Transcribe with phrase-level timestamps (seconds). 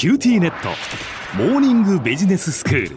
[0.00, 0.70] QTnet。
[1.36, 2.96] モーニングビジネススクール。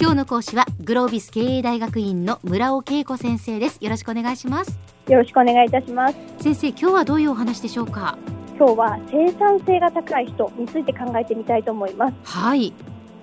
[0.00, 3.78] 今日の講師はグロービス経営大学院の村尾佳子先生です。
[3.80, 4.76] よろしくお願いします。
[5.06, 6.16] よろしくお願いいたします。
[6.40, 8.18] 先生今日はどういうお話でしょうか？
[8.58, 12.14] 今日は生産性が高い人について考えてみたいと思います。
[12.24, 12.72] はい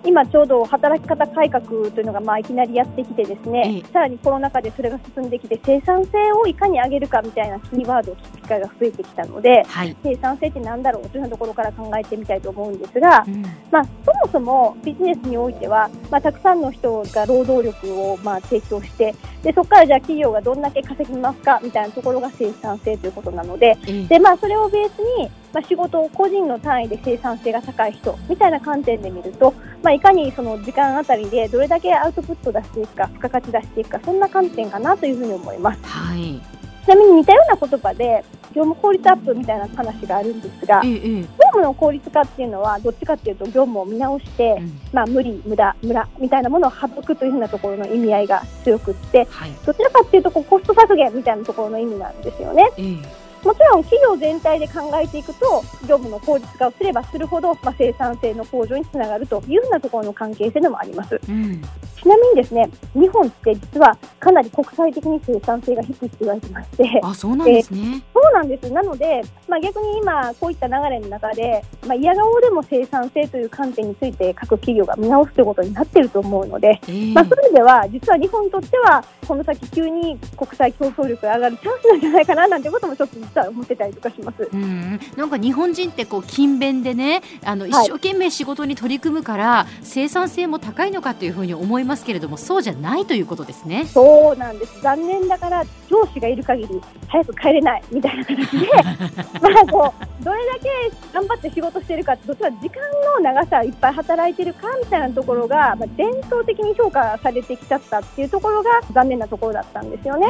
[0.04, 3.92] 今ちょうど働き方改革というのがまあいきなりやってきてですね、ええ。
[3.92, 13.42] さらにコロナ禍でそれが進んできて生産性をいかに上げるかみたいなキーワードを聞く機会が増えてきたのではい、生産性って何だろうというようなところから考えてみたいと思うんですが、うん。
[13.72, 24.08] まあ、そもそもビジネスにおいては、まあ、たくさんの人が労働力をまあ提供してでそこからじゃあ企業がどんだけ稼ぎますかみたいなところが生産性ということなのでええ。
[24.08, 35.80] で、まあ、それをベースに、まあ、仕事を個人の単位で生産性が高い人みたいな観点で見ると、まあ、いかにその時間あたりでどれだけアウトプット出していくか付加価値出していくかそんな観点かなというふうに思います。
[35.84, 36.42] はい。
[36.86, 38.24] ちなみに似たような言葉で
[38.56, 44.80] 業務効率アップみたいな話があるんですがえええ業務の効率化っていうのはどっちかっていうと業務を見直して、うん。
[44.92, 49.52] まあ、無理、無駄、無駄みたいなものを省くというふうなところの意味合いが強くってはい。
[49.66, 52.70] どちらかっていうとこうコスト削減みたいなところの意味なんですよね。
[52.78, 61.20] ええもちろん企業全体で考えていくと業務の効率化をすればするほど、まあ、生産性の向上につながるというようなところの関係性でもあります。
[61.28, 61.62] うん
[62.02, 68.70] ちなみにですね日本って実はかなり国際的に生産性が低いって言われてましてあそうなんですね、そうなんです。
[68.72, 77.14] なので、まあ、逆に今、こういった流れの中で、まあ、嫌顔でも生産性という観点について各企業が見直すということになっていると思うので、ええ。
[77.14, 84.50] まあ、そういう意味では、実は日本にとっては、この先、急に国際競争力が上がるチャンスなんじゃないかななんてことも、ちょっと実は思ってたりとかします。
[84.52, 87.86] うん、なんか日本人ってこう勤勉でねあの一はい。
[87.88, 93.86] 生懸命仕事に取り組むから、生産性も高いのかというふうに思いますけれどもそうじゃないということですね。
[93.86, 94.82] そうなんです。
[94.82, 98.68] 残念ながら、上司がいる限り、早く帰れないみたいな形で、
[99.42, 100.70] まあこう、どれだけ
[101.14, 102.82] 頑張って仕事してるかって、どちら時間
[103.16, 110.28] の長さ、いっぱい働いてるかみたいなところが、まあ、伝統的に評価されてきちゃったっていうところが残念なところだったんですよね。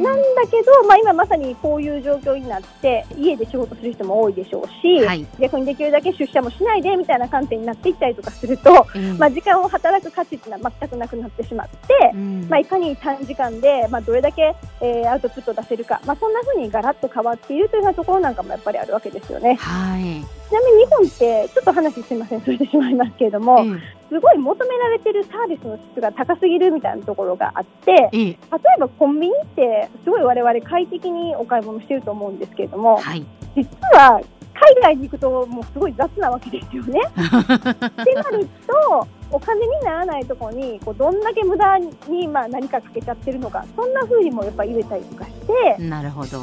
[0.00, 12.46] うんなんだけど、まあ、今まさにこういう状況になって、家で仕事する人も多いでしょうし、はい、逆にできるだけ出社もしないでみたいな観点になっていったりとかすると、ええまあ、時間を働く価値っていうのは全くなくなってしまって、うん。
[12.48, 19.54] まあ、いかに短時間で、まあ、どれだけ、えーアウトプット出せるか、まあ、そんな風にガラッと変わっているというようなところなんかもやっぱりあるわけですよね。
[19.54, 20.02] はい、
[20.48, 28.36] ちなみに日本って、ちょっと話すみません、それてしまいますけれども、えすごい求められてるサービスの質が高すぎるみたいなところがあって、例え
[28.78, 34.20] ばコンビニって、すごい我々快適にお買い物してると思うんですけれども、はい、実は
[34.52, 37.00] 海外に行くと、もうすごい雑なわけですよね。
[37.06, 41.78] ってなると、お金にならないところにこうどんだけ無駄
[42.08, 45.30] にまあ何かかけちゃってるのか、そんな風にもやっぱり言えたりとかし
[45.76, 46.40] て、なるほど。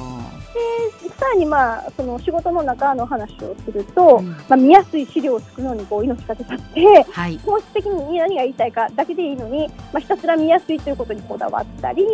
[1.17, 12.05] さらにまあその仕事の中の話をすると、うんまあ、見やすい資料を作るのにこう命かけたって、はい、本質的に何が言いたいかだけでいいのに、まあ、ひたすら見やすいということにこだわったり、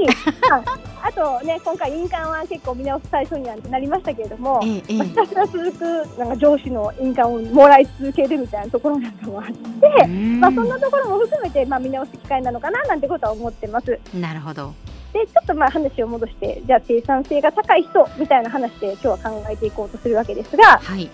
[0.50, 0.58] ま
[1.04, 5.84] あ、あとね、今回、印鑑は結構見直す対象になりましたけれども、えええまあひたすら続く
[6.18, 14.00] なんか上司の印鑑をもらい続けるみたいなところなんかもあって、まあ、そんなところも含めて、まあ、見直す機会なのかななんてことは思ってます。
[14.14, 14.74] なるほど。
[15.14, 21.10] で、ちょっとまあ話を戻して、じゃあ生産性が高い人みたいな話で今日は考えていこうとするわけですが、はい、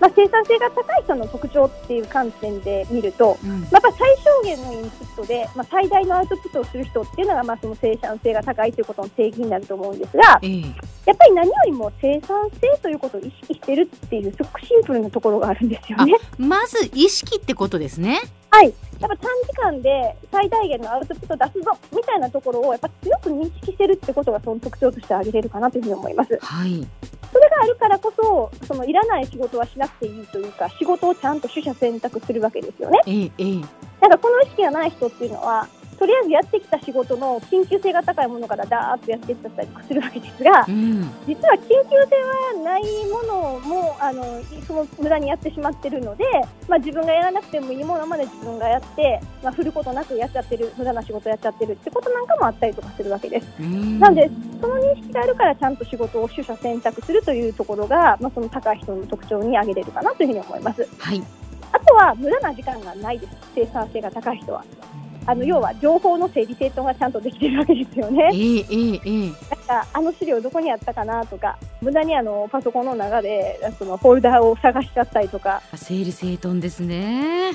[0.00, 10.62] まあ、生産性が高い人の特徴っていう観点で見ると、うん、やっぱ最小限のインプットで、まあ、最大のアウトプットをする人っていうのが、まあ、その生産性が高いということの定義になると思うんですが、ええ
[11.04, 16.14] やっぱり何よりも生産性ということを意識してるっていう、すごくシンプルなところがあるんですよね。
[16.38, 18.20] まず意識ってことですね。
[18.50, 18.72] はい。
[19.00, 26.38] やっぱ短時間で最大限のアウトプットを出すぞみたいなところをやっぱ強く認識してるってことがその特徴として挙げれるかなというふうに思います。
[26.40, 26.86] はい、
[27.32, 33.00] それがあるからこそ、そのいらない仕事はしなくていいというか、仕事をちゃんと取捨選択するわけですよね。
[33.06, 33.60] ええええ
[34.00, 35.68] なんかこの意識がない人っていうのは、
[36.02, 42.16] とりあえずやってきた仕事の緊急性が高いものからダーッとやっていっちゃったりするわけですが、うん、実は緊急性
[42.58, 44.24] はないものもあの
[44.66, 46.24] その無駄にやってしまってるので、
[46.66, 53.46] まあ、自分がやらなくてもいいものまで自分がやって、まあ、振ることなくやっちゃってる無駄な仕事やっちゃってるってことなんかもあったりとかするわけです。
[53.60, 54.28] うんなんで
[54.60, 60.88] その認識があるからちゃんと仕事を取捨選択するというところが、まあ、その高い人の特徴に挙げれるかなというふうに思います。
[60.98, 61.22] はい、
[61.70, 64.64] あとは無駄な時間がないです、生産性が高い人は。
[65.26, 68.30] あの要は情報の整理整頓がちゃんとできてるわけですよね。
[68.32, 77.52] ええええええなんかあの資料どこにあったかなとか、無駄にあのパソコンの中でそのフォルダを探しちゃったりとか、整理整頓ですね。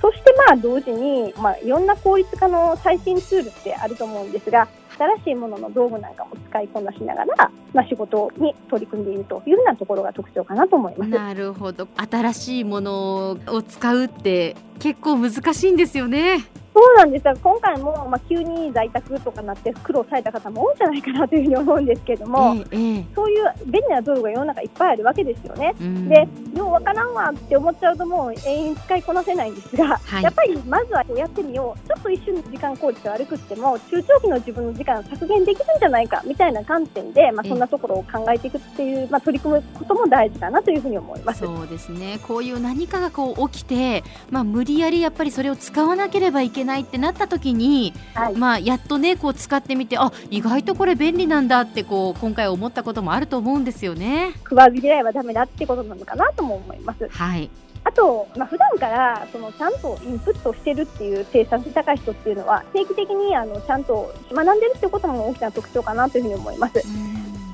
[0.00, 4.68] そしてまあ同時に、まあ、いろんな効率化の最新ツールってあると思うんですが、
[4.98, 11.10] 新しいものの道具なんかも使使いこなしながら、まあ、仕事に取り組んでいるというようなところが特徴かなと思います。
[11.10, 11.86] なるほど。
[11.94, 16.46] 新しいものを使うって結構難しいんですよね。
[16.76, 17.26] そうなんです。
[17.26, 23.04] よ今回も、まあ、急に在宅とかなって苦労された方も多いんじゃないかなというふうに思うんですけども、ええええ。
[23.14, 25.74] そういう便利な道具が世の中いっぱいあるわけですよね。
[25.80, 26.06] うん。
[26.06, 30.22] で、ようわからんわって思っちゃうともう永遠に使いこなせないんですが、はい。
[30.22, 37.50] やっぱりまずはやってみよう、ちょっと一瞬時間効率が悪くっても、中長期の自分の時間を削減できるんじゃないかみたいな観点で、まあ、ええ。
[37.52, 41.40] そんなところを考えていくっていう、まあ、取り組むことも大事かなというふうに思います。
[41.40, 54.32] そうですねこういう何かがこう起きて、まあ、無理やりやっぱりそれを使わなければいけないってなった時に、はいまあ、やっとねこう使ってみてあ意外とこれ便利なんだってこう今回思ったこともあると思うんですよね。
[54.38, 57.08] 食わず嫌いはダメだってことなのかなとも思います。
[57.08, 57.50] はい、
[57.84, 66.82] あと、まあ、普段からそのちゃんとインプットしてるっていう生産性高い人っていうのは定期的にあのちゃんと学んでるっていうことも大きな特徴かなというふうに思います。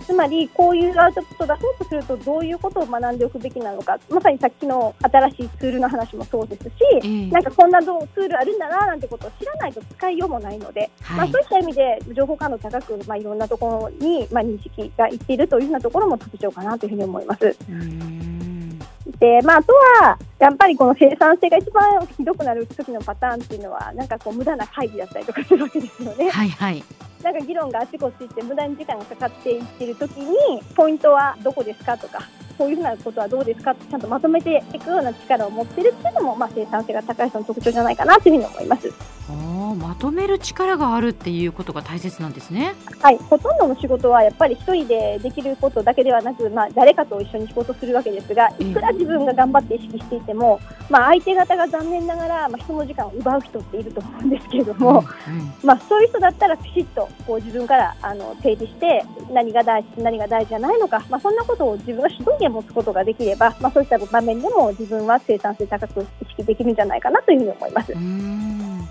[0.03, 6.71] つまりこういうアウトプットを出そうとするとどういうことを学んでおくべきなのかまさにさっきの新しいツールの話もそうですし、
[7.03, 17.57] ええなんかこんなどうツールあるんだななんてことを知らないと使いようもないので、まあ、はいそういった意味で情報感度高く、まあ、いろんなところに、まあ、認識がいっているというようなところも特徴かなというふうに思います。
[17.69, 18.13] うん
[19.19, 26.29] で、まあ、あとは、やっぱりこの生産性が一番ひどくなる時のパターンっていうのは、なんかこう無駄な会議だったりとかするわけですよね。
[26.29, 26.83] はいはい
[27.23, 32.29] なんか議論があちこち行って無駄に時間がかかっていってる時に、ポイントはどこですかとか、
[32.59, 38.93] こういうふうなことはどうですかってちゃんとまとめていくような力を持ってるっていうのも、まあ、生産性が高い人の特徴じゃないかなというふうに思います。
[39.75, 42.75] まとめる力があるっていうことが大切なんですね。
[43.01, 67.97] はい、ほとんどの仕事はやっぱり一人でできることだけではなく、まあ、誰かと一緒に仕事するわけですが、いくら自分が頑張って意識していても、まあ、相手方が残念ながら、まあ、人の時間を奪う人っていると思うんですけれども、うんまあ、そういう人だったらきちっとこう自分からあの提示して何が大事何が大事じゃないのか、まあ、そんなことを自分が主導権を持つことができれば、まあ、そういった場面でも自分は生産性高く意識できるんじゃないかなというふうに思いますう。
[67.99, 68.89] ん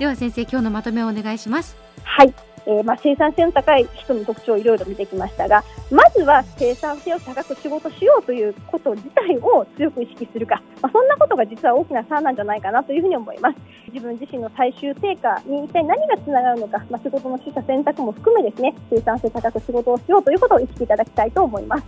[0.00, 1.76] では先生今日のまとめをお願いします。
[2.04, 2.32] はい、
[2.66, 13.58] えーまあ、生産性の高い人の特徴をいろいろ見てきましたがまずは生産性を高く仕事しようということ自体を強く意識するか、まあ、そんなことが実は大きな差なんじゃないかなというふうに思います
[13.92, 21.84] 自分自身の最終成果に一体何がつながるのか、まあ、仕事の取捨選択も含めですね生産性高く仕事をしようということを意識いただきたいと思います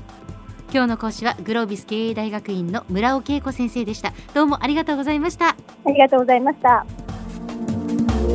[0.71, 4.15] 今日の講師はグロービス経営大学院の村尾恵子先生でした。
[4.33, 5.51] どうもありがとうございました。
[5.51, 5.57] あ
[5.91, 6.87] りがとうございました
[8.23, 8.29] キ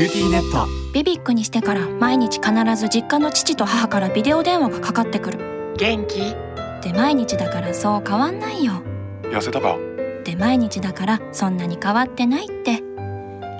[0.00, 0.66] ューティーネット。
[0.94, 5.74] ビビックにしてから毎日必ず実家の父と母からビデオ電話がかかってくる。
[5.76, 6.34] 元気？
[6.82, 8.82] で毎日だからそう変わんないよ。
[9.22, 9.76] 痩せたか？
[10.24, 12.82] で毎日だからそんなに変わってないって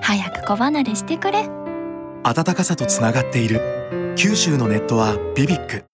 [0.07, 1.49] 早く子離れしてくれ。
[2.23, 4.13] 温かさとつながっている。
[4.15, 5.85] 九州のネットはビビック。